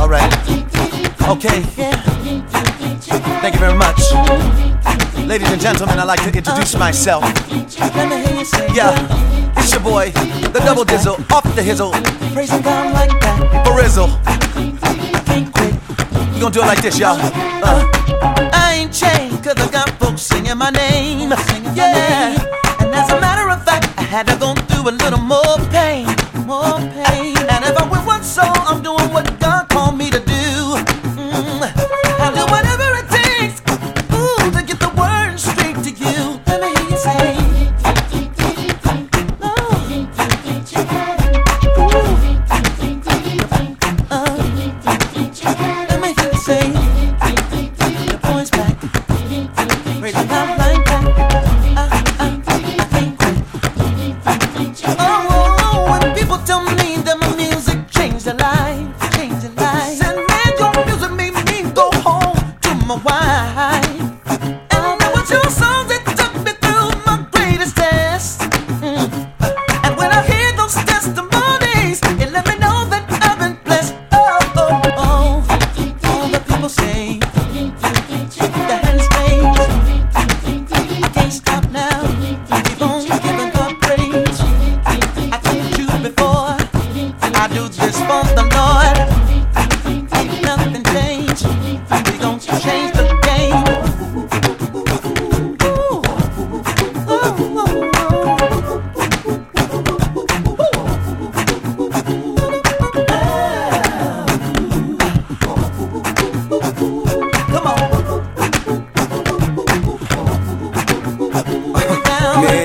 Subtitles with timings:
[0.00, 0.32] Alright.
[1.28, 1.60] Okay.
[3.42, 4.00] Thank you very much.
[5.28, 7.22] Ladies and gentlemen, I'd like to introduce myself.
[8.72, 8.96] Yeah,
[9.58, 11.92] it's your boy, the double dizzle, off the hizzle.
[12.32, 13.64] Praising God like that.
[13.66, 14.08] Barizzle.
[14.24, 15.74] I can't quit.
[16.32, 17.18] We gonna do it like this, y'all.
[17.20, 17.86] Uh,
[18.54, 21.30] I ain't chained cause I got folks singing my name.
[21.74, 22.34] Yeah.
[22.80, 24.54] And as a matter of fact, I had to go
[63.20, 63.79] to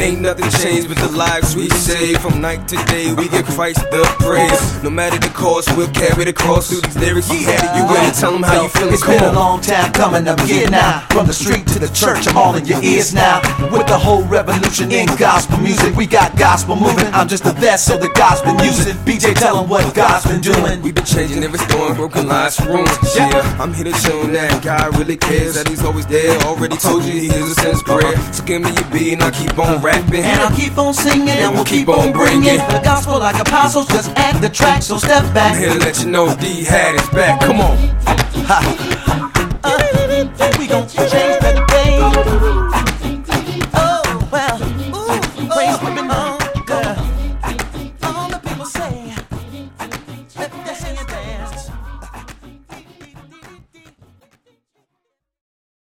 [0.00, 2.18] Ain't nothing changed but the lives we save.
[2.20, 4.82] From night to day, we give Christ the praise.
[4.84, 7.28] No matter the cost, we'll carry the cross through these lyrics.
[7.30, 7.46] It,
[7.76, 8.14] you in it.
[8.14, 8.88] Tell them how you feel.
[8.92, 11.00] It's been a long time coming, I'm here now.
[11.10, 13.40] From the street to the church, I'm all in your ears now.
[13.72, 17.06] With the whole revolution in gospel music, we got gospel moving.
[17.12, 18.94] I'm just a vessel that God's been using.
[19.04, 20.80] BJ, tell 'em what God's been doing.
[20.80, 22.90] We've been changing and restoring broken lives rooms.
[23.16, 26.38] Yeah, I'm here to show that God really cares, that He's always there.
[26.42, 28.16] Already told you He hears a sinner's prayer.
[28.32, 29.97] So give me your beat and I'll keep on rapping.
[29.98, 33.88] And I'll keep on singing and we'll keep on bringing the gospel like apostles.
[33.88, 35.34] Just act the track, so step back.
[35.34, 35.58] I'm back.
[35.58, 37.40] here to let you know D had his back.
[37.40, 37.76] Come on.
[38.46, 39.24] Ha.
[39.64, 41.17] Uh, we gon' change the